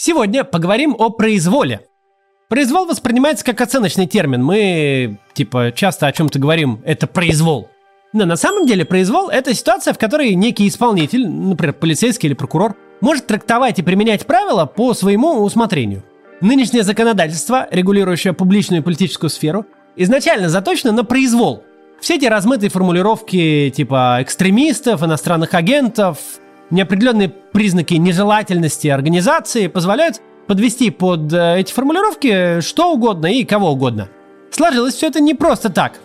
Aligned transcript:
Сегодня 0.00 0.44
поговорим 0.44 0.94
о 0.96 1.10
произволе. 1.10 1.80
Произвол 2.48 2.86
воспринимается 2.86 3.44
как 3.44 3.60
оценочный 3.60 4.06
термин. 4.06 4.44
Мы, 4.44 5.18
типа, 5.34 5.72
часто 5.74 6.06
о 6.06 6.12
чем-то 6.12 6.38
говорим, 6.38 6.80
это 6.84 7.08
произвол. 7.08 7.68
Но 8.12 8.24
на 8.24 8.36
самом 8.36 8.64
деле 8.64 8.84
произвол– 8.84 9.28
это 9.30 9.52
ситуация, 9.54 9.92
в 9.92 9.98
которой 9.98 10.36
некий 10.36 10.68
исполнитель, 10.68 11.28
например, 11.28 11.74
полицейский 11.74 12.28
или 12.28 12.34
прокурор, 12.34 12.76
может 13.00 13.26
трактовать 13.26 13.80
и 13.80 13.82
применять 13.82 14.24
правила 14.24 14.66
по 14.66 14.94
своему 14.94 15.42
усмотрению. 15.42 16.04
Нынешнее 16.40 16.84
законодательство, 16.84 17.66
регулирующее 17.68 18.34
публичную 18.34 18.82
и 18.82 18.84
политическую 18.84 19.30
сферу, 19.30 19.66
изначально 19.96 20.48
заточено 20.48 20.92
на 20.92 21.02
произвол. 21.02 21.64
Все 22.00 22.14
эти 22.14 22.26
размытые 22.26 22.70
формулировки 22.70 23.72
типа 23.74 24.18
экстремистов, 24.20 25.02
иностранных 25.02 25.54
агентов, 25.54 26.18
неопределенные 26.70 27.28
признаки 27.28 27.94
нежелательности 27.94 28.88
организации 28.88 29.66
позволяют 29.66 30.20
подвести 30.46 30.90
под 30.90 31.32
э, 31.32 31.60
эти 31.60 31.72
формулировки 31.72 32.60
что 32.60 32.92
угодно 32.92 33.26
и 33.26 33.44
кого 33.44 33.72
угодно. 33.72 34.08
Сложилось 34.50 34.94
все 34.94 35.08
это 35.08 35.20
не 35.20 35.34
просто 35.34 35.68
так. 35.70 36.00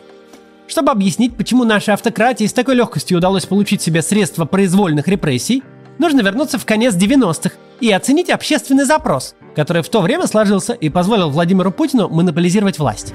Чтобы 0.68 0.92
объяснить, 0.92 1.36
почему 1.36 1.64
нашей 1.64 1.94
автократии 1.94 2.46
с 2.46 2.54
такой 2.54 2.76
легкостью 2.76 3.18
удалось 3.18 3.46
получить 3.46 3.82
себе 3.82 4.02
средства 4.02 4.46
произвольных 4.46 5.08
репрессий, 5.08 5.64
нужно 5.98 6.22
вернуться 6.22 6.58
в 6.58 6.66
конец 6.66 6.96
90-х 6.96 7.56
и 7.80 7.92
оценить 7.92 8.30
общественный 8.30 8.86
запрос, 8.86 9.36
который 9.56 9.82
в 9.82 9.90
то 9.90 10.02
время 10.02 10.28
сложился 10.28 10.74
и 10.74 10.90
позволил 10.90 11.30
Владимиру 11.30 11.72
Путину 11.72 12.10
монополизировать 12.10 12.80
власть. 12.80 13.14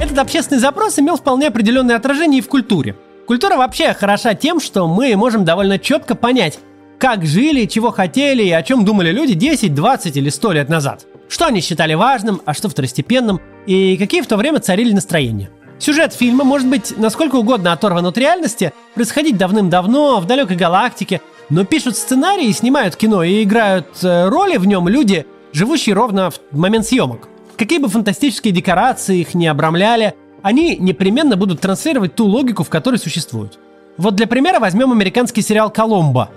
Этот 0.00 0.18
общественный 0.18 0.60
запрос 0.60 0.98
имел 0.98 1.16
вполне 1.16 1.48
определенное 1.48 1.96
отражение 1.96 2.38
и 2.38 2.42
в 2.42 2.48
культуре– 2.48 2.96
Культура 3.30 3.56
вообще 3.56 3.94
хороша 3.94 4.34
тем, 4.34 4.58
что 4.58 4.88
мы 4.88 5.14
можем 5.14 5.44
довольно 5.44 5.78
четко 5.78 6.16
понять, 6.16 6.58
как 6.98 7.24
жили, 7.24 7.66
чего 7.66 7.92
хотели 7.92 8.42
и 8.42 8.50
о 8.50 8.60
чем 8.64 8.84
думали 8.84 9.12
люди 9.12 9.34
10, 9.34 9.72
20 9.72 10.16
или 10.16 10.28
100 10.28 10.50
лет 10.50 10.68
назад. 10.68 11.06
Что 11.28 11.46
они 11.46 11.60
считали 11.60 11.94
важным, 11.94 12.42
а 12.44 12.54
что 12.54 12.68
второстепенным, 12.68 13.40
и 13.66 13.96
какие 13.96 14.22
в 14.22 14.26
то 14.26 14.36
время 14.36 14.58
царили 14.58 14.92
настроения. 14.92 15.48
Сюжет 15.78 16.12
фильма 16.12 16.42
может 16.42 16.66
быть 16.66 16.98
насколько 16.98 17.36
угодно 17.36 17.72
оторван 17.72 18.04
от 18.04 18.18
реальности, 18.18 18.72
происходить 18.96 19.36
давным-давно, 19.36 20.18
в 20.18 20.26
далекой 20.26 20.56
галактике, 20.56 21.20
но 21.50 21.64
пишут 21.64 21.96
сценарии, 21.96 22.50
снимают 22.50 22.96
кино 22.96 23.22
и 23.22 23.44
играют 23.44 23.86
э, 24.02 24.28
роли 24.28 24.56
в 24.56 24.66
нем 24.66 24.88
люди, 24.88 25.24
живущие 25.52 25.94
ровно 25.94 26.32
в 26.32 26.40
момент 26.50 26.84
съемок. 26.84 27.28
Какие 27.60 27.78
бы 27.78 27.90
фантастические 27.90 28.54
декорации 28.54 29.18
их 29.18 29.34
не 29.34 29.46
обрамляли, 29.46 30.14
они 30.40 30.78
непременно 30.78 31.36
будут 31.36 31.60
транслировать 31.60 32.14
ту 32.14 32.24
логику, 32.24 32.64
в 32.64 32.70
которой 32.70 32.96
существуют. 32.96 33.58
Вот 33.98 34.14
для 34.14 34.26
примера 34.26 34.60
возьмем 34.60 34.92
американский 34.92 35.42
сериал 35.42 35.68
«Коломбо». 35.68 36.30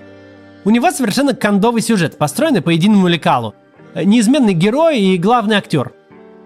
У 0.65 0.69
него 0.69 0.91
совершенно 0.91 1.33
кондовый 1.33 1.81
сюжет, 1.81 2.17
построенный 2.17 2.61
по 2.61 2.71
единому 2.71 3.07
лекалу. 3.07 3.55
Неизменный 3.95 4.53
герой 4.53 4.99
и 4.99 5.17
главный 5.17 5.55
актер. 5.55 5.93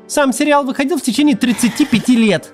Сам 0.05 0.31
сериал 0.31 0.63
выходил 0.63 0.99
в 0.99 1.01
течение 1.01 1.35
35 1.35 2.09
лет. 2.09 2.53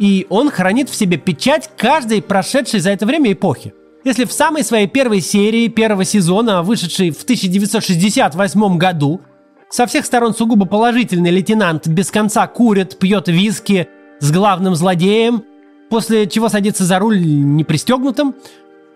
И 0.00 0.26
он 0.28 0.50
хранит 0.50 0.88
в 0.88 0.96
себе 0.96 1.18
печать 1.18 1.70
каждой 1.76 2.20
прошедшей 2.20 2.80
за 2.80 2.90
это 2.90 3.06
время 3.06 3.30
эпохи. 3.30 3.74
Если 4.02 4.24
в 4.24 4.32
самой 4.32 4.64
своей 4.64 4.88
первой 4.88 5.20
серии 5.20 5.68
первого 5.68 6.04
сезона, 6.04 6.64
вышедшей 6.64 7.12
в 7.12 7.22
1968 7.22 8.76
году, 8.76 9.20
со 9.70 9.86
всех 9.86 10.04
сторон 10.04 10.34
сугубо 10.34 10.66
положительный 10.66 11.30
лейтенант 11.30 11.86
без 11.86 12.10
конца 12.10 12.46
курит, 12.48 12.98
пьет 12.98 13.28
виски, 13.28 13.88
с 14.18 14.30
главным 14.32 14.74
злодеем, 14.74 15.44
после 15.88 16.26
чего 16.26 16.48
садится 16.48 16.84
за 16.84 16.98
руль 16.98 17.20
непристегнутым, 17.22 18.34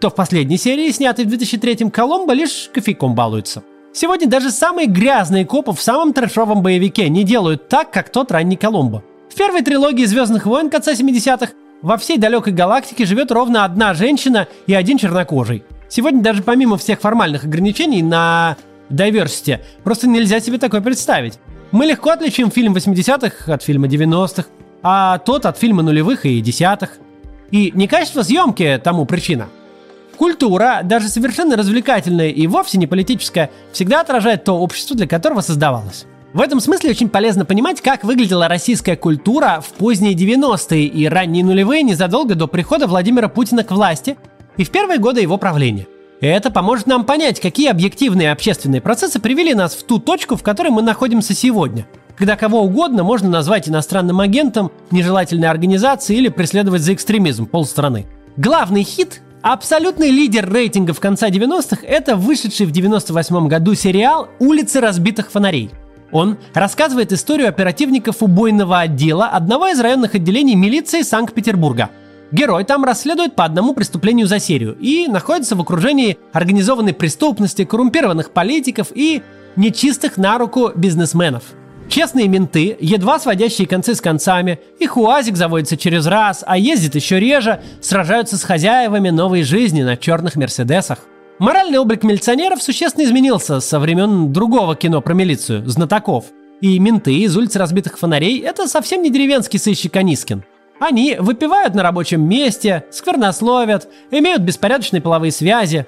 то 0.00 0.10
в 0.10 0.14
последней 0.14 0.58
серии, 0.58 0.90
снятой 0.90 1.24
в 1.24 1.28
2003-м, 1.28 1.90
Коломбо 1.90 2.32
лишь 2.34 2.68
кофейком 2.74 3.14
балуется. 3.14 3.62
Сегодня 3.92 4.26
даже 4.26 4.50
самые 4.50 4.88
грязные 4.88 5.46
копы 5.46 5.72
в 5.72 5.80
самом 5.80 6.12
трэшовом 6.12 6.62
боевике 6.62 7.08
не 7.08 7.22
делают 7.22 7.68
так, 7.68 7.92
как 7.92 8.10
тот 8.10 8.32
ранний 8.32 8.56
Коломбо. 8.56 9.04
В 9.30 9.36
первой 9.36 9.62
трилогии 9.62 10.04
«Звездных 10.04 10.44
войн» 10.46 10.68
конца 10.68 10.92
70-х 10.92 11.52
во 11.82 11.96
всей 11.96 12.18
далекой 12.18 12.52
галактике 12.52 13.06
живет 13.06 13.30
ровно 13.30 13.64
одна 13.64 13.94
женщина 13.94 14.48
и 14.66 14.74
один 14.74 14.98
чернокожий. 14.98 15.62
Сегодня 15.88 16.20
даже 16.22 16.42
помимо 16.42 16.76
всех 16.76 17.00
формальных 17.00 17.44
ограничений 17.44 18.02
на 18.02 18.56
diversity, 18.90 19.60
просто 19.82 20.06
нельзя 20.08 20.40
себе 20.40 20.58
такое 20.58 20.80
представить. 20.80 21.38
Мы 21.72 21.86
легко 21.86 22.10
отличим 22.10 22.50
фильм 22.50 22.74
80-х 22.74 23.52
от 23.52 23.62
фильма 23.62 23.88
90-х, 23.88 24.48
а 24.82 25.18
тот 25.18 25.46
от 25.46 25.58
фильма 25.58 25.82
нулевых 25.82 26.26
и 26.26 26.40
десятых. 26.40 26.98
И 27.50 27.72
не 27.74 27.88
качество 27.88 28.22
съемки 28.22 28.80
тому 28.82 29.06
причина. 29.06 29.48
Культура, 30.16 30.80
даже 30.84 31.08
совершенно 31.08 31.56
развлекательная 31.56 32.28
и 32.28 32.46
вовсе 32.46 32.78
не 32.78 32.86
политическая, 32.86 33.50
всегда 33.72 34.00
отражает 34.00 34.44
то 34.44 34.58
общество, 34.58 34.96
для 34.96 35.08
которого 35.08 35.40
создавалось. 35.40 36.06
В 36.32 36.40
этом 36.40 36.60
смысле 36.60 36.90
очень 36.90 37.08
полезно 37.08 37.44
понимать, 37.44 37.80
как 37.80 38.02
выглядела 38.02 38.48
российская 38.48 38.96
культура 38.96 39.60
в 39.60 39.72
поздние 39.74 40.14
90-е 40.14 40.84
и 40.84 41.06
ранние 41.06 41.44
нулевые 41.44 41.82
незадолго 41.82 42.34
до 42.34 42.46
прихода 42.46 42.86
Владимира 42.86 43.28
Путина 43.28 43.62
к 43.62 43.70
власти 43.70 44.16
и 44.56 44.64
в 44.64 44.70
первые 44.70 44.98
годы 44.98 45.20
его 45.20 45.38
правления. 45.38 45.86
Это 46.20 46.50
поможет 46.50 46.86
нам 46.86 47.04
понять, 47.04 47.40
какие 47.40 47.68
объективные 47.68 48.32
общественные 48.32 48.80
процессы 48.80 49.20
привели 49.20 49.54
нас 49.54 49.74
в 49.74 49.82
ту 49.84 49.98
точку, 49.98 50.36
в 50.36 50.42
которой 50.42 50.70
мы 50.70 50.82
находимся 50.82 51.34
сегодня– 51.34 51.86
когда 52.16 52.36
кого 52.36 52.62
угодно 52.62 53.02
можно 53.02 53.28
назвать 53.28 53.68
иностранным 53.68 54.20
агентом, 54.20 54.70
нежелательной 54.90 55.48
организацией 55.48 56.20
или 56.20 56.28
преследовать 56.28 56.82
за 56.82 56.94
экстремизм 56.94 57.46
полстраны. 57.46 58.06
Главный 58.36 58.82
хит 58.82 59.20
Абсолютный 59.42 60.10
лидер 60.10 60.50
рейтинга 60.50 60.94
в 60.94 61.00
конце 61.00 61.28
90-х– 61.28 61.80
это 61.86 62.16
вышедший 62.16 62.64
в 62.64 62.70
98 62.70 63.46
году 63.46 63.74
сериал 63.74 64.28
«Улицы 64.38 64.80
разбитых 64.80 65.30
фонарей». 65.30 65.70
Он 66.12 66.38
рассказывает 66.54 67.12
историю 67.12 67.48
оперативников 67.48 68.22
убойного 68.22 68.80
отдела 68.80 69.26
одного 69.26 69.68
из 69.68 69.78
районных 69.80 70.14
отделений 70.14 70.54
милиции 70.54 71.02
Санкт-Петербурга. 71.02 71.90
Герой 72.34 72.64
там 72.64 72.84
расследует 72.84 73.36
по 73.36 73.44
одному 73.44 73.74
преступлению 73.74 74.26
за 74.26 74.40
серию 74.40 74.76
и 74.80 75.06
находится 75.06 75.54
в 75.54 75.60
окружении 75.60 76.18
организованной 76.32 76.92
преступности, 76.92 77.64
коррумпированных 77.64 78.32
политиков 78.32 78.88
и 78.92 79.22
нечистых 79.56 80.16
на 80.16 80.36
руку 80.36 80.72
бизнесменов– 80.74 81.44
Честные 81.88 82.28
менты, 82.28 82.76
едва 82.80 83.18
сводящие 83.18 83.68
концы 83.68 83.94
с 83.94 84.00
концами, 84.00 84.58
их 84.78 84.96
уазик 84.96 85.36
заводится 85.36 85.76
через 85.76 86.06
раз, 86.06 86.42
а 86.46 86.56
ездит 86.56 86.94
еще 86.94 87.20
реже, 87.20 87.60
сражаются 87.80 88.36
с 88.36 88.42
хозяевами 88.42 89.10
новой 89.10 89.42
жизни 89.42 89.82
на 89.82 89.96
черных 89.96 90.36
мерседесах. 90.36 91.00
Моральный 91.38 91.78
облик 91.78 92.02
милиционеров 92.02 92.62
существенно 92.62 93.04
изменился 93.04 93.60
со 93.60 93.78
времен 93.78 94.32
другого 94.32 94.76
кино 94.76 95.02
про 95.02 95.14
милицию, 95.14 95.68
«Знатоков». 95.68 96.26
И 96.60 96.78
менты 96.78 97.14
из 97.14 97.36
улиц 97.36 97.56
разбитых 97.56 97.98
фонарей– 97.98 98.40
это 98.44 98.66
совсем 98.66 99.02
не 99.02 99.10
деревенский 99.10 99.58
сыщик 99.58 99.94
Анискин. 99.96 100.44
Они 100.80 101.16
выпивают 101.18 101.74
на 101.74 101.82
рабочем 101.82 102.28
месте, 102.28 102.84
сквернословят, 102.90 103.88
имеют 104.10 104.42
беспорядочные 104.42 105.00
половые 105.00 105.32
связи. 105.32 105.86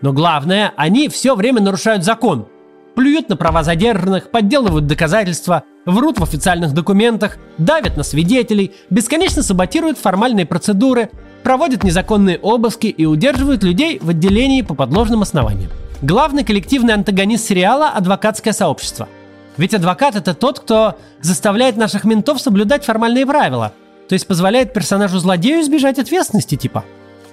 Но 0.00 0.12
главное, 0.12 0.72
они 0.76 1.08
все 1.08 1.34
время 1.34 1.60
нарушают 1.60 2.04
закон– 2.04 2.46
плюют 2.98 3.28
на 3.28 3.36
права 3.36 3.62
задержанных, 3.62 4.32
подделывают 4.32 4.88
доказательства, 4.88 5.62
врут 5.86 6.18
в 6.18 6.24
официальных 6.24 6.74
документах, 6.74 7.38
давят 7.56 7.96
на 7.96 8.02
свидетелей, 8.02 8.72
бесконечно 8.90 9.44
саботируют 9.44 9.98
формальные 9.98 10.46
процедуры, 10.46 11.08
проводят 11.44 11.84
незаконные 11.84 12.38
обыски 12.38 12.88
и 12.88 13.06
удерживают 13.06 13.62
людей 13.62 14.00
в 14.02 14.08
отделении 14.08 14.62
по 14.62 14.74
подложным 14.74 15.22
основаниям. 15.22 15.70
Главный 16.02 16.42
коллективный 16.42 16.94
антагонист 16.94 17.46
сериала– 17.46 17.90
адвокатское 17.94 18.52
сообщество. 18.52 19.08
Ведь 19.56 19.74
адвокат– 19.74 20.16
это 20.16 20.34
тот, 20.34 20.58
кто 20.58 20.98
заставляет 21.20 21.76
наших 21.76 22.02
ментов 22.02 22.40
соблюдать 22.40 22.84
формальные 22.84 23.26
правила, 23.26 23.74
то 24.08 24.14
есть 24.14 24.26
позволяет 24.26 24.72
персонажу-злодею 24.72 25.60
избежать 25.60 25.98
ответственности 25.98 26.56
типа. 26.56 26.84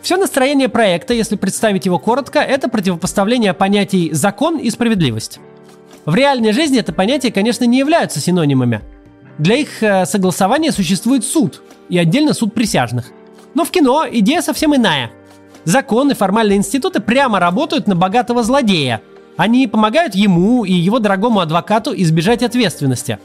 Все 0.02 0.18
настроение 0.18 0.70
проекта, 0.70 1.14
если 1.14 1.36
представить 1.36 1.86
его 1.86 1.98
коротко, 1.98 2.40
это 2.40 2.70
противопоставление 2.70 3.54
понятий 3.54 4.12
«закон» 4.14 4.58
и 4.60 4.70
«справедливость». 4.70 5.40
В 6.06 6.14
реальной 6.14 6.52
жизни 6.52 6.80
это 6.80 6.94
понятия, 6.94 7.32
конечно, 7.32 7.64
не 7.64 7.80
являются 7.80 8.20
синонимами. 8.20 8.82
Для 9.40 9.56
их 9.56 9.82
э, 9.82 10.06
согласования 10.06 10.72
существует 10.72 11.26
суд, 11.26 11.64
и 11.90 11.98
отдельно 11.98 12.34
суд 12.34 12.54
присяжных. 12.54 13.08
Но 13.56 13.66
в 13.66 13.72
кино 13.72 14.06
идея 14.12 14.42
совсем 14.42 14.76
иная. 14.76 15.10
Законы, 15.64 16.14
формальные 16.14 16.58
институты 16.58 17.00
прямо 17.00 17.40
работают 17.40 17.88
на 17.88 17.96
богатого 17.96 18.44
злодея. 18.44 19.02
Они 19.36 19.68
помогают 19.68 20.14
ему 20.14 20.64
и 20.64 20.74
его 20.74 21.00
дорогому 21.00 21.40
адвокату 21.40 21.92
избежать 21.96 22.44
ответственности. 22.44 23.18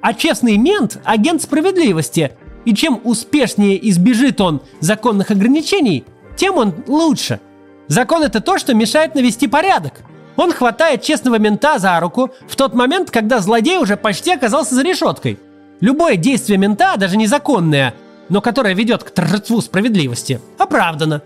А 0.00 0.14
честный 0.14 0.56
мент– 0.56 1.00
агент 1.04 1.42
справедливости. 1.42 2.30
И 2.68 2.74
чем 2.74 3.00
успешнее 3.04 3.88
избежит 3.88 4.40
он 4.42 4.60
законных 4.80 5.30
ограничений, 5.30 6.04
тем 6.36 6.58
он 6.58 6.74
лучше. 6.86 7.40
Закон– 7.86 8.22
это 8.24 8.40
то, 8.40 8.58
что 8.58 8.74
мешает 8.74 9.14
навести 9.14 9.48
порядок– 9.48 9.94
он 10.38 10.52
хватает 10.52 11.02
честного 11.02 11.36
мента 11.40 11.80
за 11.80 11.98
руку 11.98 12.30
в 12.46 12.54
тот 12.54 12.72
момент, 12.72 13.10
когда 13.10 13.40
злодей 13.40 13.78
уже 13.78 13.96
почти 13.96 14.34
оказался 14.34 14.76
за 14.76 14.82
решеткой. 14.84 15.36
Любое 15.80 16.14
действие 16.14 16.58
мента, 16.58 16.96
даже 16.96 17.16
незаконное, 17.16 17.92
но 18.28 18.40
которая 18.40 18.72
ведет 18.72 19.02
к 19.02 19.10
торжеству 19.10 19.60
справедливости, 19.60 20.40
оправдана. 20.56 21.22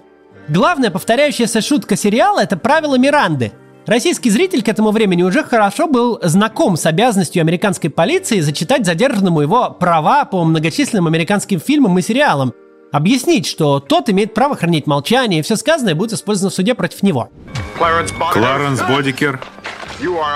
Главная 0.49 0.91
повторяющаяся 0.91 1.61
шутка 1.61 1.95
сериала– 1.95 2.41
это 2.43 2.56
правило 2.56 2.97
Миранды. 2.97 3.53
Российский 3.87 4.31
зритель 4.31 4.62
к 4.62 4.69
этому 4.69 4.93
времени 4.93 5.23
уже 5.23 5.43
хорошо 5.43 5.88
был 5.88 6.20
знаком 6.23 6.76
с 6.76 6.87
обязанностью 6.87 7.40
американской 7.40 7.90
полиции 7.90 8.38
зачитать 8.40 8.87
задержанному 8.87 9.40
его 9.40 9.70
права 9.70 10.25
по 10.25 10.44
многочисленным 10.44 11.08
американским 11.08 11.58
фильмам 11.58 11.99
и 11.99 12.02
сериалам, 12.02 12.55
объяснить, 12.93 13.46
что 13.46 13.81
тот 13.81 14.08
имеет 14.08 14.34
право 14.34 14.55
хранить 14.55 14.87
молчание, 14.87 15.40
и 15.40 15.43
все 15.43 15.56
сказанное 15.56 15.96
будет 15.96 16.12
использовано 16.12 16.50
в 16.50 16.55
суде 16.55 16.75
против 16.75 17.02
него. 17.02 17.31
Кларенс 17.76 18.81
Бодикер, 18.82 19.40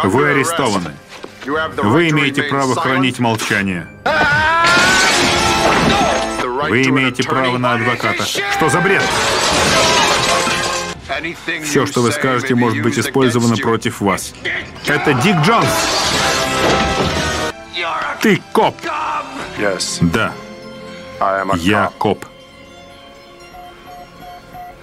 вы 0.03 0.29
арестованы. 0.31 0.91
Вы 1.45 2.09
имеете 2.11 2.43
право 2.43 2.75
хранить 2.75 3.21
молчание. 3.21 3.87
Вы 6.69 6.83
имеете 6.83 7.23
право 7.23 7.59
на 7.59 7.75
адвоката. 7.75 8.25
Что 8.25 8.69
за 8.69 8.81
бред? 8.81 9.03
Все, 11.63 11.87
что 11.87 12.03
вы 12.03 12.13
скажете, 12.13 12.55
может 12.55 12.83
быть 12.83 12.99
использовано 12.99 13.57
против 13.57 14.01
вас. 14.01 14.35
Это 14.87 15.13
Дик 15.15 15.37
Джонс. 15.45 15.69
Ты 18.21 18.41
коп. 18.53 18.75
Да. 20.01 20.33
Я 21.59 21.91
коп. 21.99 22.25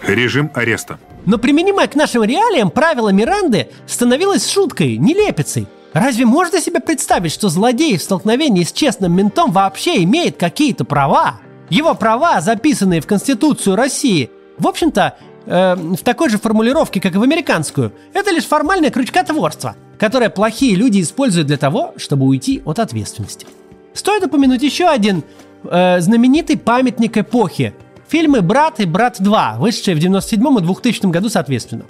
Режим 0.02 0.52
ареста. 0.54 1.00
Но 1.26 1.38
применимое 1.38 1.88
к 1.88 1.96
нашим 1.96 2.24
реалиям 2.24 2.70
правило 2.70 3.10
Миранды 3.10 3.70
становилось 3.88 4.50
шуткой, 4.50 4.98
нелепицей. 4.98 5.68
Разве 5.94 6.26
можно 6.26 6.60
себе 6.60 6.80
представить, 6.80 7.32
что 7.32 7.50
злодей 7.50 7.98
в 7.98 8.02
столкновении 8.02 8.64
с 8.64 8.72
честным 8.72 9.16
ментом 9.16 9.52
вообще 9.52 10.04
имеет 10.04 10.38
какие-то 10.38 10.84
права? 10.86 11.40
Его 11.70 11.94
права, 11.94 12.42
записанные 12.42 13.00
в 13.00 13.08
Конституцию 13.08 13.76
России, 13.76 14.30
в 14.58 14.68
общем-то, 14.68 15.18
э, 15.46 15.76
в 15.76 16.04
такой 16.04 16.30
же 16.30 16.38
формулировке, 16.38 17.00
как 17.00 17.16
и 17.16 17.18
в 17.18 17.24
американскую, 17.24 17.94
это 18.14 18.32
лишь 18.32 18.46
формальное 18.46 18.90
крючкотворство, 18.90 19.76
которое 19.98 20.30
плохие 20.30 20.76
люди 20.76 21.02
используют 21.02 21.48
для 21.48 21.58
того, 21.58 21.94
чтобы 21.98 22.26
уйти 22.26 22.62
от 22.66 22.80
ответственности. 22.80 23.48
Стоит 23.94 24.24
упомянуть 24.24 24.64
еще 24.64 24.88
один 24.88 25.24
э, 25.64 26.00
знаменитый 26.00 26.58
памятник 26.58 27.18
эпохи. 27.18 27.74
Фильмы 28.08 28.42
«Брат» 28.42 28.80
и 28.80 28.86
«Брат 28.86 29.20
2», 29.20 29.60
вышедшие 29.60 29.96
в 29.96 30.00
97 30.00 30.60
и 30.60 30.62
2000 30.62 31.06
году 31.08 31.30
соответственно. 31.30 31.86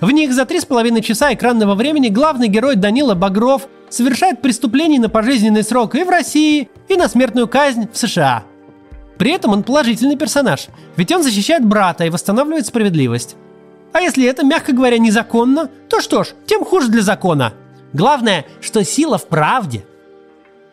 В 0.00 0.10
них 0.10 0.32
за 0.32 0.46
три 0.46 0.60
с 0.60 0.64
половиной 0.64 1.02
часа 1.02 1.34
экранного 1.34 1.74
времени 1.74 2.08
главный 2.08 2.48
герой 2.48 2.76
Данила 2.76 3.14
Багров 3.14 3.68
совершает 3.90 4.40
преступление 4.40 4.98
на 4.98 5.10
пожизненный 5.10 5.62
срок 5.62 5.94
и 5.94 6.04
в 6.04 6.08
России, 6.08 6.70
и 6.88 6.96
на 6.96 7.06
смертную 7.06 7.48
казнь 7.48 7.86
в 7.92 7.98
США. 7.98 8.44
При 9.20 9.32
этом 9.32 9.52
он 9.52 9.64
положительный 9.64 10.16
персонаж, 10.16 10.68
ведь 10.96 11.12
он 11.12 11.22
защищает 11.22 11.62
брата 11.62 12.06
и 12.06 12.08
восстанавливает 12.08 12.64
справедливость. 12.64 13.36
А 13.92 14.00
если 14.00 14.24
это, 14.24 14.46
мягко 14.46 14.72
говоря, 14.72 14.96
незаконно, 14.96 15.68
то 15.90 16.00
что 16.00 16.24
ж, 16.24 16.28
тем 16.46 16.64
хуже 16.64 16.88
для 16.88 17.02
закона. 17.02 17.52
Главное, 17.92 18.46
что 18.62 18.82
сила 18.82 19.18
в 19.18 19.26
правде. 19.28 19.84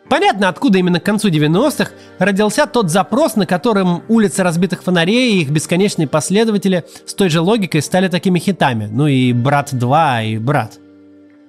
Понятно, 0.08 0.48
откуда 0.48 0.78
именно 0.78 0.98
к 0.98 1.04
концу 1.04 1.28
90-х 1.28 1.90
родился 2.18 2.64
тот 2.64 2.90
запрос, 2.90 3.36
на 3.36 3.44
котором 3.44 4.02
улицы 4.08 4.42
разбитых 4.42 4.82
фонарей 4.82 5.34
и 5.34 5.42
их 5.42 5.50
бесконечные 5.50 6.08
последователи 6.08 6.86
с 7.04 7.12
той 7.12 7.28
же 7.28 7.42
логикой 7.42 7.82
стали 7.82 8.08
такими 8.08 8.38
хитами. 8.38 8.88
Ну 8.90 9.08
и 9.08 9.34
«Брат 9.34 9.74
2», 9.74 10.26
и 10.26 10.38
«Брат». 10.38 10.78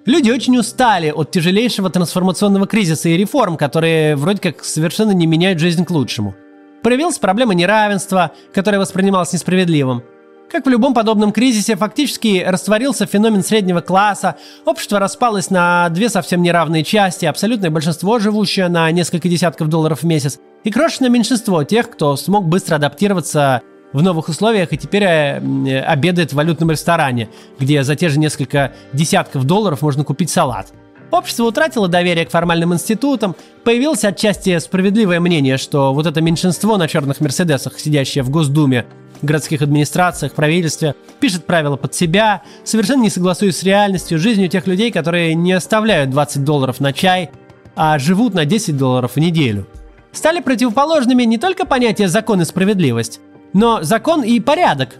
Люди 0.05 0.31
очень 0.31 0.57
устали 0.57 1.11
от 1.11 1.31
тяжелейшего 1.31 1.89
трансформационного 1.89 2.67
кризиса 2.67 3.07
и 3.07 3.15
реформ, 3.15 3.55
которые 3.55 4.17
вроде 4.17 4.41
как 4.41 4.65
совершенно 4.65 5.11
не 5.11 5.27
меняют 5.27 5.59
жизнь 5.59 5.85
к 5.85 5.91
лучшему. 5.91 6.35
Проявилась 6.83 7.19
проблема 7.19 7.53
неравенства, 7.53 8.31
которая 8.53 8.79
воспринималась 8.79 9.33
несправедливым– 9.33 10.03
как 10.51 10.65
в 10.65 10.69
любом 10.69 10.95
подобном 10.95 11.31
кризисе, 11.31 11.75
фактически 11.75 12.43
растворился 12.45 13.05
феномен 13.05 13.43
среднего 13.43 13.81
класса, 13.81 14.35
общество 14.65 14.97
распалось 14.97 15.51
на 15.51 15.87
две 15.89 16.09
совсем 16.09 16.41
неравные 16.41 16.83
части, 16.83 17.25
абсолютное 17.25 17.69
большинство, 17.69 18.17
живущее 18.17 18.67
на 18.67 18.89
несколько 18.89 19.29
десятков 19.29 19.67
долларов 19.67 20.01
в 20.01 20.05
месяц, 20.05 20.39
и 20.63 20.71
крошечное 20.71 21.09
меньшинство 21.09 21.63
тех, 21.63 21.91
кто 21.91 22.15
смог 22.15 22.47
быстро 22.47 22.77
адаптироваться 22.77 23.61
в 23.93 24.01
новых 24.01 24.27
условиях 24.27 24.73
и 24.73 24.77
теперь 24.77 25.03
э, 25.03 25.81
обедает 25.81 26.31
в 26.31 26.35
валютном 26.35 26.71
ресторане, 26.71 27.29
где 27.59 27.83
за 27.83 27.95
те 27.95 28.09
же 28.09 28.17
несколько 28.17 28.73
десятков 28.91 29.43
долларов 29.43 29.83
можно 29.83 30.03
купить 30.03 30.31
салат. 30.31 30.73
Общество 31.11 31.45
утратило 31.45 31.87
доверие 31.87 32.25
к 32.25 32.29
формальным 32.29 32.73
институтам, 32.73 33.35
появилось 33.63 34.05
отчасти 34.05 34.57
справедливое 34.59 35.19
мнение, 35.19 35.57
что 35.57 35.93
вот 35.93 36.05
это 36.05 36.21
меньшинство 36.21 36.77
на 36.77 36.87
черных 36.87 37.19
Мерседесах, 37.19 37.79
сидящее 37.79 38.23
в 38.23 38.29
Госдуме, 38.29 38.85
городских 39.23 39.61
администрациях, 39.61 40.33
правительстве, 40.33 40.95
пишет 41.19 41.45
правила 41.45 41.77
под 41.77 41.95
себя, 41.95 42.43
совершенно 42.63 43.01
не 43.01 43.09
согласуясь 43.09 43.57
с 43.57 43.63
реальностью, 43.63 44.19
жизнью 44.19 44.49
тех 44.49 44.67
людей, 44.67 44.91
которые 44.91 45.33
не 45.33 45.51
оставляют 45.53 46.11
20 46.11 46.43
долларов 46.43 46.79
на 46.79 46.93
чай, 46.93 47.31
а 47.75 47.97
живут 47.97 48.35
на 48.35 48.45
10 48.45 48.77
долларов 48.77 49.13
в 49.15 49.19
неделю. 49.19 49.67
Стали 50.11 50.41
противоположными 50.41 51.23
не 51.23 51.37
только 51.37 51.65
понятия 51.65 52.07
закон 52.07 52.41
и 52.41 52.45
справедливость, 52.45 53.19
но 53.53 53.81
закон 53.81 54.23
и 54.23 54.39
порядок. 54.39 54.95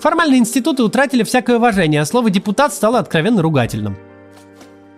Формальные 0.00 0.40
институты 0.40 0.82
утратили 0.82 1.22
всякое 1.22 1.58
уважение, 1.58 2.00
а 2.00 2.06
слово 2.06 2.30
«депутат» 2.30 2.72
стало 2.72 2.98
откровенно 2.98 3.42
ругательным. 3.42 3.96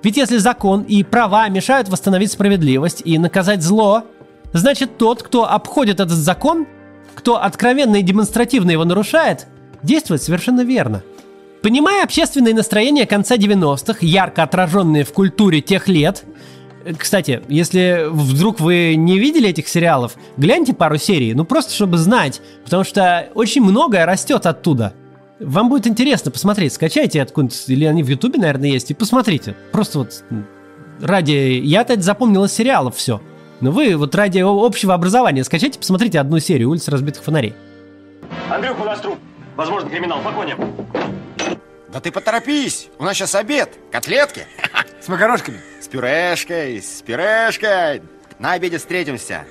Ведь 0.02 0.16
если 0.16 0.38
закон 0.38 0.82
и 0.82 1.02
права 1.02 1.48
мешают 1.48 1.88
восстановить 1.88 2.32
справедливость 2.32 3.02
и 3.04 3.18
наказать 3.18 3.62
зло, 3.62 4.04
значит 4.52 4.98
тот, 4.98 5.22
кто 5.22 5.50
обходит 5.50 6.00
этот 6.00 6.16
закон– 6.16 6.66
кто 7.20 7.42
откровенно 7.42 7.96
и 7.96 8.02
демонстративно 8.02 8.70
его 8.70 8.84
нарушает, 8.84 9.46
действует 9.82 10.22
совершенно 10.22 10.62
верно. 10.62 11.02
Понимая 11.62 12.04
общественные 12.04 12.54
настроения 12.54 13.04
конца 13.04 13.36
90-х, 13.36 13.98
ярко 14.00 14.42
отраженные 14.42 15.04
в 15.04 15.12
культуре 15.12 15.60
тех 15.60 15.88
лет, 15.88 16.24
кстати, 16.96 17.42
если 17.48 18.06
вдруг 18.08 18.58
вы 18.58 18.94
не 18.96 19.18
видели 19.18 19.50
этих 19.50 19.68
сериалов, 19.68 20.14
гляньте 20.38 20.72
пару 20.72 20.96
серий, 20.96 21.34
ну 21.34 21.44
просто 21.44 21.74
чтобы 21.74 21.98
знать, 21.98 22.40
потому 22.64 22.84
что 22.84 23.28
очень 23.34 23.62
многое 23.62 24.06
растет 24.06 24.46
оттуда. 24.46 24.94
Вам 25.40 25.70
будет 25.70 25.86
интересно 25.86 26.30
посмотреть, 26.30 26.74
скачайте 26.74 27.22
откуда-нибудь, 27.22 27.64
или 27.68 27.86
они 27.86 28.02
в 28.02 28.08
Ютубе, 28.08 28.38
наверное, 28.38 28.68
есть, 28.68 28.90
и 28.90 28.94
посмотрите. 28.94 29.56
Просто 29.72 30.00
вот 30.00 30.22
ради... 31.00 31.60
Я-то 31.64 32.00
запомнил 32.00 32.44
из 32.44 32.52
сериалов 32.52 32.96
все. 32.96 33.22
Но 33.60 33.70
вы 33.70 33.96
вот 33.96 34.14
ради 34.14 34.40
общего 34.40 34.92
образования 34.94 35.42
скачайте, 35.44 35.78
посмотрите 35.78 36.20
одну 36.20 36.38
серию 36.40 36.70
«Улицы 36.70 36.90
разбитых 36.90 37.24
фонарей». 37.24 37.54
Андрюха, 38.50 38.82
у 38.82 38.84
нас 38.84 39.00
труп. 39.00 39.18
Возможно, 39.56 39.88
криминал. 39.88 40.20
По 40.20 40.32
коням. 40.32 40.58
Да 41.92 42.00
ты 42.00 42.12
поторопись, 42.12 42.88
у 42.98 43.04
нас 43.04 43.16
сейчас 43.16 43.34
обед. 43.34 43.78
Котлетки. 43.90 44.42
С 45.00 45.08
макарошками. 45.08 45.58
С 45.80 45.88
пюрешкой, 45.88 46.80
с 46.80 47.02
пюрешкой. 47.02 48.02
На 48.38 48.52
обеде 48.52 48.78
встретимся. 48.78 49.44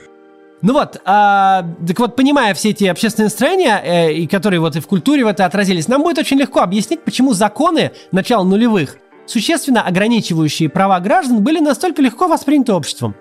Ну 0.61 0.73
вот, 0.73 1.01
а, 1.05 1.65
так 1.87 1.99
вот, 1.99 2.15
понимая 2.17 2.53
все 2.53 2.71
эти 2.71 2.83
общественные 2.83 3.27
настроения, 3.27 3.81
э, 3.81 4.13
и 4.13 4.27
которые 4.27 4.59
вот 4.59 4.75
и 4.75 4.81
в 4.81 4.87
культуре 4.87 5.23
в 5.23 5.27
это 5.27 5.45
отразились, 5.45 5.87
нам 5.87 6.03
будет 6.03 6.17
очень 6.17 6.37
легко 6.37 6.59
объяснить, 6.59 7.03
почему 7.03 7.33
законы 7.33 7.91
начала 8.11 8.43
нулевых, 8.43 8.97
существенно 9.25 9.81
ограничивающие 9.81 10.67
права 10.67 10.99
граждан, 10.99 11.41
были 11.43 11.61
настолько 11.61 12.01
легко 12.01 12.27
восприняты 12.27 12.73
обществом. 12.73 13.15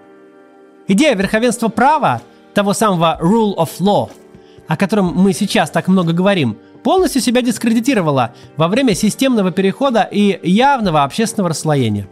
Идея 0.88 1.14
верховенства 1.14 1.68
права, 1.68 2.22
того 2.54 2.72
самого 2.72 3.18
rule 3.22 3.54
of 3.56 3.68
law, 3.78 4.10
о 4.66 4.76
котором 4.76 5.12
мы 5.14 5.32
сейчас 5.32 5.70
так 5.70 5.86
много 5.86 6.12
говорим, 6.12 6.58
полностью 6.82 7.22
себя 7.22 7.42
дискредитировала 7.42 8.34
во 8.56 8.66
время 8.66 8.94
системного 8.96 9.52
перехода 9.52 10.08
и 10.10 10.40
явного 10.42 11.04
общественного 11.04 11.50
расслоения. 11.50 12.08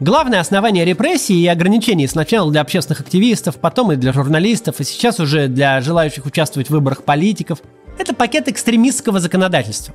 Главное 0.00 0.40
основание 0.40 0.86
репрессий 0.86 1.42
и 1.42 1.46
ограничений 1.46 2.06
сначала 2.06 2.50
для 2.50 2.62
общественных 2.62 3.02
активистов, 3.02 3.56
потом 3.56 3.92
и 3.92 3.96
для 3.96 4.14
журналистов, 4.14 4.80
и 4.80 4.84
сейчас 4.84 5.20
уже 5.20 5.46
для 5.46 5.82
желающих 5.82 6.24
участвовать 6.24 6.68
в 6.68 6.70
выборах 6.70 7.04
политиков– 7.04 7.60
это 7.98 8.14
пакет 8.14 8.48
экстремистского 8.48 9.20
законодательства. 9.20 9.94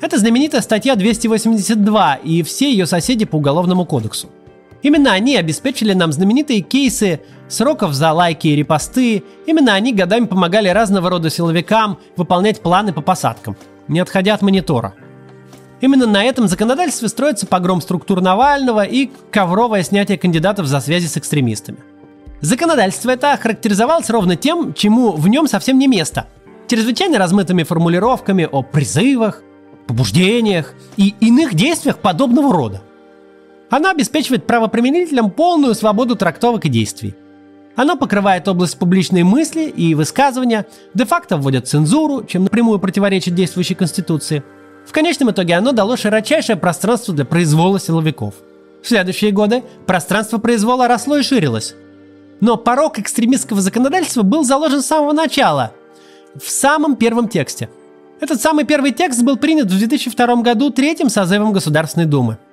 Это 0.00 0.18
знаменитая 0.18 0.60
статья 0.60 0.96
282 0.96 2.16
и 2.16 2.42
все 2.42 2.68
ее 2.68 2.84
соседи 2.84 3.26
по 3.26 3.36
Уголовному 3.36 3.86
кодексу. 3.86 4.28
Именно 4.82 5.12
они 5.12 5.36
обеспечили 5.36 5.92
нам 5.92 6.10
знаменитые 6.10 6.60
кейсы 6.60 7.20
сроков 7.46 7.92
за 7.94 8.12
лайки 8.12 8.48
и 8.48 8.56
репосты. 8.56 9.22
Именно 9.46 9.74
они 9.74 9.92
годами 9.92 10.26
помогали 10.26 10.68
разного 10.68 11.10
рода 11.10 11.30
силовикам 11.30 11.98
выполнять 12.16 12.60
планы 12.60 12.92
по 12.92 13.02
посадкам, 13.02 13.56
не 13.86 14.00
отходя 14.00 14.34
от 14.34 14.42
монитора. 14.42 14.94
Именно 15.80 16.06
на 16.06 16.24
этом 16.24 16.48
законодательстве 16.48 17.08
строится 17.08 17.46
погром 17.46 17.80
структур 17.80 18.20
Навального 18.20 18.84
и 18.84 19.10
ковровое 19.30 19.82
снятие 19.82 20.18
кандидатов 20.18 20.66
за 20.66 20.80
связи 20.80 21.06
с 21.06 21.16
экстремистами. 21.16 21.78
Законодательство 22.40 23.10
это 23.10 23.36
характеризовалось 23.36 24.10
ровно 24.10 24.36
тем, 24.36 24.74
чему 24.74 25.12
в 25.12 25.28
нем 25.28 25.46
совсем 25.46 25.78
не 25.78 25.86
место. 25.86 26.26
Чрезвычайно 26.68 27.18
размытыми 27.18 27.62
формулировками 27.62 28.48
о 28.50 28.62
призывах, 28.62 29.42
побуждениях 29.86 30.74
и 30.96 31.14
иных 31.20 31.54
действиях 31.54 31.98
подобного 31.98 32.52
рода. 32.52 32.82
Она 33.70 33.90
обеспечивает 33.90 34.46
правоприменителям 34.46 35.30
полную 35.30 35.74
свободу 35.74 36.16
трактовок 36.16 36.64
и 36.64 36.68
действий. 36.68 37.14
Оно 37.76 37.96
покрывает 37.96 38.48
область 38.48 38.78
публичной 38.78 39.22
мысли 39.22 39.68
и 39.68 39.94
высказывания, 39.94 40.66
де-факто 40.94 41.36
вводит 41.36 41.68
цензуру, 41.68 42.24
чем 42.24 42.44
напрямую 42.44 42.78
противоречит 42.80 43.34
действующей 43.34 43.76
Конституции. 43.76 44.42
В 44.88 44.92
конечном 44.92 45.30
итоге 45.30 45.54
оно 45.54 45.72
дало 45.72 45.96
широчайшее 45.96 46.56
пространство 46.56 47.14
для 47.14 47.24
произвола 47.24 47.78
силовиков. 47.78 48.34
В 48.82 48.88
следующие 48.88 49.32
годы 49.32 49.62
пространство 49.86 50.38
произвола 50.38 50.88
росло 50.88 51.18
и 51.18 51.22
ширилось. 51.22 51.74
Но 52.40 52.56
порог 52.56 52.98
экстремистского 52.98 53.60
законодательства 53.60 54.22
был 54.22 54.44
заложен 54.44 54.80
с 54.80 54.86
самого 54.86 55.12
начала, 55.12 55.72
в 56.34 56.48
самом 56.48 56.96
первом 56.96 57.28
тексте. 57.28 57.68
Этот 58.20 58.40
самый 58.40 58.64
первый 58.64 58.92
текст 58.92 59.22
был 59.22 59.36
принят 59.36 59.66
в 59.66 59.78
2002 59.78 60.36
году 60.36 60.70
третьим 60.70 61.10
созывом 61.10 61.52
Государственной 61.52 62.06
Думы– 62.06 62.38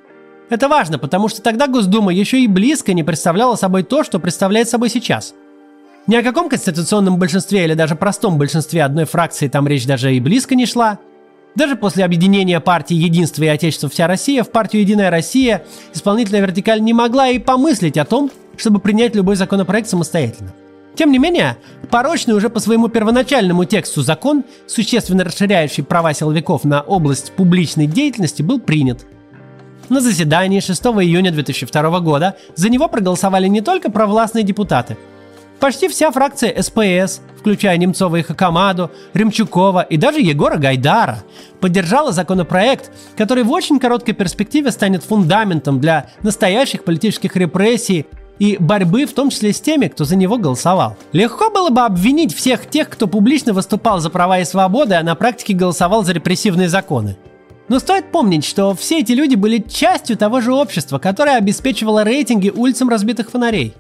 это 0.50 0.68
важно, 0.68 1.00
потому 1.00 1.28
что 1.28 1.42
тогда 1.42 1.68
Госдума 1.68 2.14
еще 2.14 2.40
и 2.40 2.48
близко 2.48 2.94
не 2.94 3.04
представляла 3.04 3.56
собой 3.56 3.84
то, 3.84 4.04
что 4.04 4.20
представляет 4.20 4.70
собой 4.70 4.90
сейчас. 4.90 5.34
Ни 6.08 6.16
о 6.16 6.24
каком 6.24 6.50
конституционном 6.50 7.18
большинстве 7.18 7.64
или 7.64 7.74
даже 7.74 7.96
простом 7.96 8.38
большинстве 8.38 8.84
одной 8.84 9.06
фракции 9.06 9.48
там 9.48 9.68
речь 9.68 9.88
даже 9.88 10.14
и 10.14 10.20
близко 10.20 10.54
не 10.54 10.68
шла. 10.68 11.00
Даже 11.56 11.76
после 11.76 12.04
объединения 12.04 12.60
партии 12.60 12.96
«Единство» 12.96 13.44
и 13.44 13.48
«Отечество. 13.48 13.90
Вся 13.90 14.08
Россия» 14.08 14.44
в 14.44 14.52
партию 14.52 14.82
«Единая 14.82 15.10
Россия» 15.10 15.64
исполнительная 15.94 16.42
вертикаль 16.42 16.82
не 16.82 16.94
могла 16.94 17.30
и 17.30 17.40
помыслить 17.40 17.98
о 17.98 18.06
том, 18.06 18.30
чтобы 18.58 18.80
принять 18.80 19.16
любой 19.16 19.36
законопроект 19.38 19.88
самостоятельно. 19.88 20.54
Тем 20.96 21.12
не 21.12 21.18
менее, 21.18 21.58
порочный 21.90 22.36
уже 22.36 22.50
по 22.50 22.60
своему 22.60 22.88
первоначальному 22.88 23.66
тексту 23.66 24.02
закон, 24.02 24.44
существенно 24.68 25.24
расширяющий 25.24 25.84
права 25.84 26.14
силовиков 26.14 26.64
на 26.64 26.82
область 26.82 27.32
публичной 27.34 27.88
деятельности, 27.88 28.42
был 28.42 28.60
принят– 28.60 29.06
на 29.90 30.02
заседании 30.02 30.60
6 30.60 30.84
июня 30.84 31.32
2002 31.32 32.00
года 32.00 32.36
за 32.56 32.70
него 32.70 32.88
проголосовали 32.88 33.48
не 33.48 33.62
только 33.62 33.92
провластные 33.92 34.44
депутаты. 34.44 34.98
Почти 35.60 35.88
вся 35.88 36.12
фракция 36.12 36.62
СПС, 36.62 37.22
включая 37.40 37.78
Немцова 37.78 38.18
и 38.18 38.22
Хакамаду, 38.22 38.92
Ремчукова 39.14 39.82
и 39.82 39.98
даже 39.98 40.20
Егора 40.20 40.58
Гайдара, 40.58 41.24
поддержала 41.62 42.12
законопроект, 42.12 42.92
который 43.18 43.44
в 43.44 43.52
очень 43.52 43.80
короткой 43.80 44.14
перспективе 44.14 44.72
станет 44.72 45.04
фундаментом 45.04 45.80
для 45.80 46.08
настоящих 46.22 46.84
политических 46.84 47.36
репрессий 47.36 48.06
и 48.38 48.58
борьбы 48.60 49.06
в 49.06 49.14
том 49.14 49.30
числе 49.30 49.54
с 49.54 49.62
теми, 49.62 49.88
кто 49.88 50.04
за 50.04 50.18
него 50.18 50.38
голосовал. 50.38 50.98
Легко 51.14 51.50
было 51.50 51.70
бы 51.70 51.82
обвинить 51.82 52.36
всех 52.36 52.70
тех, 52.70 52.90
кто 52.90 53.08
публично 53.08 53.54
выступал 53.54 54.00
за 54.00 54.10
права 54.10 54.40
и 54.40 54.46
свободы, 54.46 54.96
а 54.96 55.04
на 55.04 55.16
практике 55.16 55.54
голосовал 55.54 56.04
за 56.04 56.12
репрессивные 56.12 56.68
законы. 56.68 57.18
Но 57.68 57.80
стоит 57.80 58.12
помнить, 58.12 58.46
что 58.46 58.76
все 58.76 59.00
эти 59.00 59.14
люди 59.14 59.36
были 59.36 59.58
частью 59.60 60.18
того 60.18 60.42
же 60.42 60.54
общества, 60.54 61.00
которое 61.00 61.38
обеспечивало 61.38 62.04
рейтинги 62.04 62.50
улицам 62.50 62.90
разбитых 62.90 63.32
фонарей. 63.32 63.74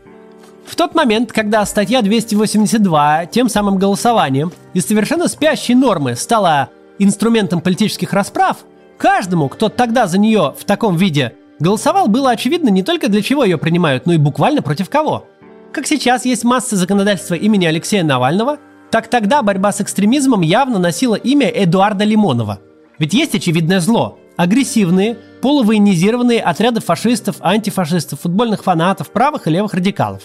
В 0.66 0.76
тот 0.76 0.96
момент, 0.96 1.32
когда 1.32 1.66
статья 1.66 2.02
282 2.02 3.28
тем 3.28 3.50
самым 3.50 3.78
голосованием 3.78 4.52
из 4.74 4.86
совершенно 4.86 5.28
спящей 5.28 5.76
нормы 5.76 6.16
стала 6.16 6.70
инструментом 7.00 7.62
политических 7.62 8.14
расправ, 8.14 8.58
каждому, 8.98 9.48
кто 9.50 9.70
тогда 9.70 10.08
за 10.08 10.18
нее 10.18 10.54
в 10.58 10.66
таком 10.66 10.98
виде 10.98 11.34
голосовал, 11.60 12.08
было 12.08 12.32
очевидно 12.32 12.70
не 12.70 12.84
только 12.84 13.08
для 13.08 13.22
чего 13.22 13.44
ее 13.44 13.58
принимают, 13.58 14.06
но 14.06 14.14
и 14.14 14.18
буквально 14.18 14.62
против 14.62 14.90
кого. 14.90 15.28
Как 15.72 15.88
сейчас 15.88 16.26
есть 16.26 16.44
масса 16.44 16.76
законодательства 16.76 17.36
имени 17.36 17.66
Алексея 17.66 18.04
Навального, 18.04 18.58
так 18.92 19.08
тогда 19.08 19.42
борьба 19.42 19.72
с 19.72 19.82
экстремизмом 19.82 20.42
явно 20.42 20.80
носила 20.80 21.16
имя 21.16 21.48
Эдуарда 21.48 22.06
Лимонова– 22.06 22.60
ведь 22.98 23.14
есть 23.14 23.36
очевидное 23.36 23.80
зло. 23.80 24.20
Агрессивные, 24.38 25.18
полувоенизированные 25.42 26.42
отряды 26.42 26.82
фашистов, 26.82 27.38
антифашистов, 27.40 28.22
футбольных 28.22 28.64
фанатов, 28.64 29.12
правых 29.12 29.48
и 29.48 29.52
левых 29.52 29.74
радикалов. 29.74 30.24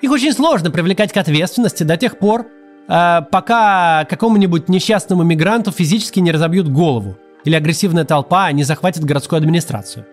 Их 0.00 0.10
очень 0.10 0.32
сложно 0.32 0.70
привлекать 0.70 1.12
к 1.12 1.16
ответственности 1.16 1.82
до 1.82 1.96
тех 1.96 2.18
пор, 2.18 2.46
э, 2.88 3.20
пока 3.30 4.06
какому-нибудь 4.08 4.68
несчастному 4.68 5.22
мигранту 5.22 5.72
физически 5.72 6.20
не 6.20 6.32
разобьют 6.32 6.68
голову 6.68 7.16
или 7.44 7.54
агрессивная 7.54 8.04
толпа 8.04 8.50
не 8.52 8.64
захватит 8.64 9.04
городскую 9.04 9.38
администрацию. 9.38 10.06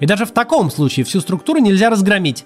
И 0.00 0.06
даже 0.06 0.26
в 0.26 0.30
таком 0.30 0.70
случае 0.70 1.04
всю 1.04 1.20
структуру 1.20 1.60
нельзя 1.60 1.90
разгромить. 1.90 2.44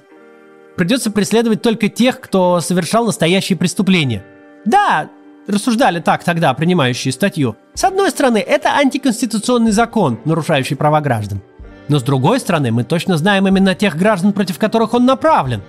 Придется 0.76 1.10
преследовать 1.10 1.60
только 1.60 1.88
тех, 1.88 2.20
кто 2.20 2.60
совершал 2.60 3.04
настоящие 3.04 3.58
преступления. 3.58 4.24
Да, 4.64 5.10
рассуждали 5.46 6.00
так 6.00 6.24
тогда, 6.24 6.54
принимающие 6.54 7.12
статью. 7.12 7.56
С 7.74 7.84
одной 7.84 8.10
стороны, 8.10 8.38
это 8.38 8.70
антиконституционный 8.76 9.72
закон, 9.72 10.18
нарушающий 10.24 10.76
права 10.76 11.00
граждан. 11.00 11.42
Но 11.88 11.98
с 11.98 12.02
другой 12.02 12.40
стороны, 12.40 12.70
мы 12.70 12.84
точно 12.84 13.18
знаем 13.18 13.46
именно 13.46 13.74
тех 13.74 13.96
граждан, 13.96 14.32
против 14.32 14.58
которых 14.58 14.94
он 14.94 15.04
направлен. 15.04 15.60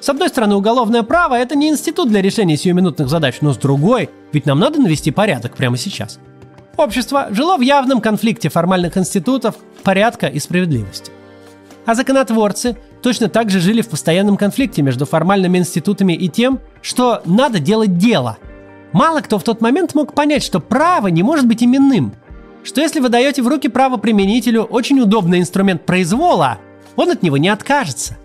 С 0.00 0.08
одной 0.08 0.28
стороны, 0.28 0.54
уголовное 0.54 1.02
право– 1.02 1.34
это 1.38 1.56
не 1.56 1.68
институт 1.68 2.08
для 2.08 2.22
решения 2.22 2.56
сиюминутных 2.56 3.08
задач, 3.08 3.36
но 3.40 3.52
с 3.52 3.56
другой, 3.56 4.10
ведь 4.32 4.46
нам 4.46 4.58
надо 4.58 4.80
навести 4.80 5.10
порядок 5.10 5.56
прямо 5.56 5.76
сейчас. 5.76 6.18
Общество 6.76 7.28
жило 7.30 7.56
в 7.56 7.60
явном 7.60 8.00
конфликте 8.00 8.48
формальных 8.48 8.96
институтов, 8.96 9.56
порядка 9.82 10.28
и 10.28 10.38
справедливости. 10.38 11.10
А 11.86 11.94
законотворцы 11.94 12.76
точно 13.02 13.28
так 13.28 13.50
же 13.50 13.60
жили 13.60 13.80
в 13.80 13.88
постоянном 13.88 14.36
конфликте 14.36 14.82
между 14.82 15.06
формальными 15.06 15.58
институтами 15.58 16.12
и 16.12 16.28
тем, 16.28 16.60
что 16.82 17.22
надо 17.24 17.58
делать 17.58 17.98
дело– 17.98 18.38
Мало 18.92 19.20
кто 19.20 19.38
в 19.38 19.44
тот 19.44 19.60
момент 19.60 19.94
мог 19.94 20.14
понять, 20.14 20.42
что 20.42 20.60
право 20.60 21.08
не 21.08 21.22
может 21.22 21.46
быть 21.46 21.62
именным. 21.62 22.14
Что 22.64 22.80
если 22.80 23.00
вы 23.00 23.08
даете 23.08 23.42
в 23.42 23.48
руки 23.48 23.68
правоприменителю 23.68 24.62
очень 24.62 25.00
удобный 25.00 25.40
инструмент 25.40 25.84
произвола, 25.84 26.58
он 26.96 27.10
от 27.10 27.22
него 27.22 27.36
не 27.36 27.48
откажется. 27.48 28.16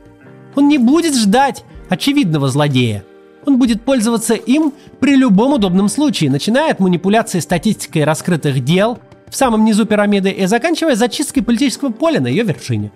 Он 0.55 0.67
не 0.67 0.77
будет 0.77 1.15
ждать 1.15 1.63
очевидного 1.89 2.48
злодея. 2.48 3.03
Он 3.45 3.57
будет 3.57 3.81
пользоваться 3.83 4.33
им 4.36 4.74
при 5.00 5.15
любом 5.15 5.53
удобном 5.53 5.89
случае, 5.89 6.29
начиная 6.29 6.72
от 6.72 6.79
манипуляции 6.79 7.39
статистикой 7.39 8.03
раскрытых 8.03 8.63
дел 8.63 9.00
в 9.27 9.36
самом 9.36 9.65
низу 9.65 9.86
пирамиды 9.86 10.29
и 10.29 10.45
заканчивая 10.45 10.95
зачисткой 10.95 11.43
политического 11.43 11.91
поля 11.91 12.22
на 12.22 12.27
ее 12.27 12.43
вершине. 12.43 12.91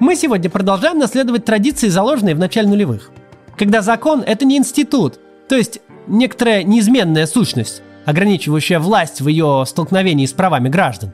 Мы 0.00 0.16
сегодня 0.16 0.50
продолжаем 0.50 0.98
наследовать 0.98 1.44
традиции, 1.44 1.88
заложенные 1.88 2.34
в 2.34 2.38
начале 2.38 2.68
нулевых. 2.68 3.10
Когда 3.56 3.82
закон– 3.82 4.22
это 4.26 4.44
не 4.44 4.56
институт, 4.56 5.20
то 5.48 5.54
есть 5.54 5.80
некоторая 6.08 6.64
неизменная 6.64 7.26
сущность, 7.26 7.82
ограничивающая 8.04 8.80
власть 8.80 9.20
в 9.20 9.28
ее 9.28 9.64
столкновении 9.66 10.26
с 10.26 10.32
правами 10.32 10.68
граждан. 10.68 11.12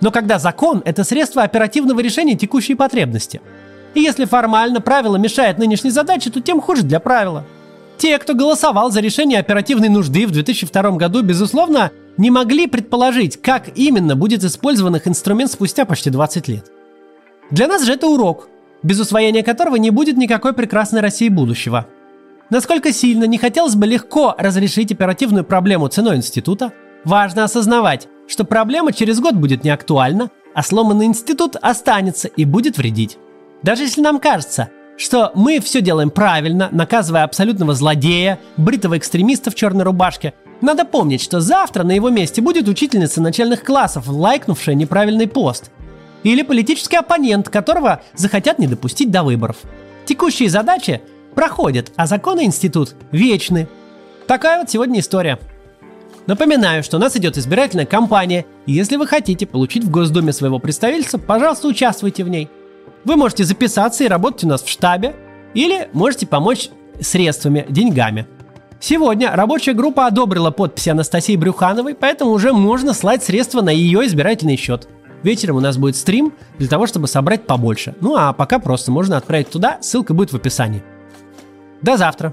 Но 0.00 0.10
когда 0.10 0.38
закон– 0.38 0.82
это 0.84 1.02
средство 1.02 1.42
оперативного 1.42 2.00
решения 2.00 2.36
текущей 2.36 2.74
потребности. 2.74 3.40
И 3.94 4.00
если 4.00 4.24
формально 4.24 4.80
правило 4.80 5.16
мешает 5.16 5.58
нынешней 5.58 5.90
задаче, 5.90 6.30
то 6.30 6.40
тем 6.40 6.60
хуже 6.60 6.82
для 6.82 7.00
правила. 7.00 7.44
Те, 7.98 8.18
кто 8.18 8.34
голосовал 8.34 8.90
за 8.90 9.00
решение 9.00 9.38
оперативной 9.38 9.88
нужды 9.88 10.26
в 10.26 10.30
2002 10.30 10.92
году, 10.92 11.22
безусловно, 11.22 11.90
не 12.16 12.30
могли 12.30 12.66
предположить, 12.66 13.40
как 13.40 13.76
именно 13.76 14.16
будет 14.16 14.42
использован 14.44 14.96
их 14.96 15.06
инструмент 15.06 15.50
спустя 15.50 15.84
почти 15.84 16.10
20 16.10 16.48
лет. 16.48 16.70
Для 17.50 17.66
нас 17.66 17.84
же 17.84 17.92
это 17.92 18.06
урок, 18.06 18.48
без 18.82 19.00
усвоения 19.00 19.42
которого 19.42 19.76
не 19.76 19.90
будет 19.90 20.16
никакой 20.16 20.52
прекрасной 20.52 21.00
России 21.00 21.28
будущего– 21.28 21.86
Насколько 22.50 22.92
сильно 22.92 23.24
не 23.24 23.38
хотелось 23.38 23.76
бы 23.76 23.86
легко 23.86 24.34
разрешить 24.36 24.90
оперативную 24.90 25.44
проблему 25.44 25.86
ценой 25.86 26.16
института, 26.16 26.72
важно 27.04 27.44
осознавать, 27.44 28.08
что 28.26 28.44
проблема 28.44 28.92
через 28.92 29.20
год 29.20 29.36
будет 29.36 29.62
не 29.62 29.70
актуальна, 29.70 30.30
а 30.52 30.64
сломанный 30.64 31.06
институт 31.06 31.54
останется 31.54 32.26
и 32.26 32.44
будет 32.44 32.76
вредить. 32.76 33.18
Даже 33.62 33.82
если 33.82 34.00
нам 34.00 34.18
кажется, 34.18 34.70
что 34.96 35.32
мы 35.34 35.60
все 35.60 35.80
делаем 35.80 36.10
правильно, 36.10 36.68
наказывая 36.72 37.24
абсолютного 37.24 37.74
злодея, 37.74 38.38
бритого 38.56 38.96
экстремиста 38.96 39.50
в 39.50 39.54
черной 39.54 39.84
рубашке, 39.84 40.34
надо 40.60 40.84
помнить, 40.84 41.22
что 41.22 41.40
завтра 41.40 41.84
на 41.84 41.92
его 41.92 42.10
месте 42.10 42.42
будет 42.42 42.68
учительница 42.68 43.20
начальных 43.22 43.64
классов, 43.64 44.08
лайкнувшая 44.08 44.74
неправильный 44.74 45.26
пост. 45.26 45.70
Или 46.22 46.42
политический 46.42 46.96
оппонент, 46.96 47.48
которого 47.48 48.02
захотят 48.14 48.58
не 48.58 48.66
допустить 48.66 49.10
до 49.10 49.22
выборов. 49.22 49.56
Текущие 50.04 50.50
задачи 50.50 51.00
проходят, 51.34 51.92
а 51.96 52.06
законы 52.06 52.44
институт 52.44 52.94
вечны. 53.10 53.68
Такая 54.26 54.58
вот 54.58 54.70
сегодня 54.70 55.00
история. 55.00 55.38
Напоминаю, 56.26 56.82
что 56.82 56.98
у 56.98 57.00
нас 57.00 57.16
идет 57.16 57.38
избирательная 57.38 57.86
кампания, 57.86 58.44
и 58.66 58.72
если 58.72 58.96
вы 58.96 59.06
хотите 59.06 59.46
получить 59.46 59.84
в 59.84 59.90
Госдуме 59.90 60.32
своего 60.32 60.58
представительства, 60.58 61.18
пожалуйста, 61.18 61.68
участвуйте 61.68 62.22
в 62.22 62.28
ней. 62.28 62.50
Вы 63.04 63.16
можете 63.16 63.44
записаться 63.44 64.04
и 64.04 64.08
работать 64.08 64.44
у 64.44 64.48
нас 64.48 64.62
в 64.62 64.68
штабе, 64.68 65.14
или 65.54 65.88
можете 65.92 66.26
помочь 66.26 66.68
средствами, 67.00 67.66
деньгами. 67.68 68.26
Сегодня 68.78 69.30
рабочая 69.34 69.74
группа 69.74 70.06
одобрила 70.06 70.50
подписи 70.50 70.90
Анастасии 70.90 71.36
Брюхановой, 71.36 71.94
поэтому 71.94 72.30
уже 72.30 72.52
можно 72.52 72.94
слать 72.94 73.22
средства 73.22 73.60
на 73.60 73.70
ее 73.70 74.06
избирательный 74.06 74.56
счет. 74.56 74.88
Вечером 75.22 75.56
у 75.56 75.60
нас 75.60 75.76
будет 75.76 75.96
стрим 75.96 76.32
для 76.58 76.68
того, 76.68 76.86
чтобы 76.86 77.06
собрать 77.06 77.46
побольше. 77.46 77.94
Ну 78.00 78.16
а 78.16 78.32
пока 78.32 78.58
просто 78.58 78.90
можно 78.90 79.18
отправить 79.18 79.50
туда, 79.50 79.78
ссылка 79.82 80.14
будет 80.14 80.32
в 80.32 80.36
описании. 80.36 80.82
До 81.82 81.96
завтра! 81.96 82.32